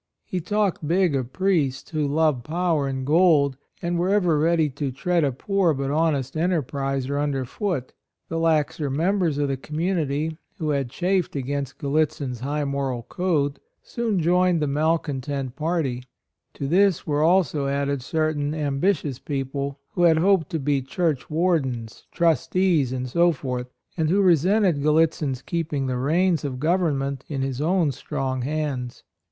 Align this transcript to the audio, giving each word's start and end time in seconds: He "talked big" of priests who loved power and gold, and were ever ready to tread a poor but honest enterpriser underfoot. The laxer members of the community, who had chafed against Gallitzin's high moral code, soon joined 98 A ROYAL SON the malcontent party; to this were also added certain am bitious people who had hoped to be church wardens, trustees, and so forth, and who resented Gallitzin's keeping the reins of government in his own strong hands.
He 0.25 0.39
"talked 0.41 0.87
big" 0.87 1.15
of 1.15 1.31
priests 1.31 1.91
who 1.91 2.07
loved 2.07 2.43
power 2.43 2.87
and 2.87 3.05
gold, 3.05 3.55
and 3.83 3.99
were 3.99 4.09
ever 4.09 4.39
ready 4.39 4.67
to 4.67 4.91
tread 4.91 5.23
a 5.23 5.31
poor 5.31 5.75
but 5.75 5.91
honest 5.91 6.33
enterpriser 6.33 7.21
underfoot. 7.21 7.93
The 8.27 8.37
laxer 8.39 8.89
members 8.91 9.37
of 9.37 9.47
the 9.47 9.57
community, 9.57 10.39
who 10.57 10.71
had 10.71 10.89
chafed 10.89 11.35
against 11.35 11.77
Gallitzin's 11.77 12.39
high 12.39 12.63
moral 12.65 13.03
code, 13.09 13.59
soon 13.83 14.19
joined 14.19 14.25
98 14.25 14.31
A 14.31 14.41
ROYAL 14.41 14.49
SON 14.49 14.59
the 14.59 14.73
malcontent 14.89 15.55
party; 15.55 16.03
to 16.55 16.67
this 16.67 17.05
were 17.05 17.21
also 17.21 17.67
added 17.67 18.01
certain 18.01 18.55
am 18.55 18.81
bitious 18.81 19.23
people 19.23 19.77
who 19.91 20.01
had 20.01 20.17
hoped 20.17 20.49
to 20.49 20.57
be 20.59 20.81
church 20.81 21.29
wardens, 21.29 22.07
trustees, 22.11 22.91
and 22.91 23.07
so 23.07 23.31
forth, 23.31 23.67
and 23.95 24.09
who 24.09 24.23
resented 24.23 24.81
Gallitzin's 24.81 25.43
keeping 25.43 25.85
the 25.85 25.97
reins 25.99 26.43
of 26.43 26.59
government 26.59 27.23
in 27.27 27.43
his 27.43 27.61
own 27.61 27.91
strong 27.91 28.41
hands. 28.41 29.03